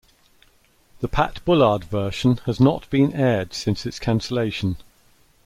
The 1.01 1.07
Pat 1.07 1.45
Bullard 1.45 1.83
version 1.83 2.37
has 2.47 2.59
not 2.59 2.89
been 2.89 3.13
aired 3.13 3.53
since 3.53 3.85
its 3.85 3.99
cancellation. 3.99 4.77